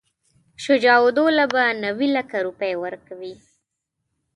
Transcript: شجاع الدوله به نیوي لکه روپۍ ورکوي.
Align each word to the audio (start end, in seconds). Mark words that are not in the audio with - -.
شجاع 0.65 0.97
الدوله 1.07 1.45
به 1.53 1.63
نیوي 1.81 2.07
لکه 2.15 2.37
روپۍ 2.47 2.73
ورکوي. 2.83 3.35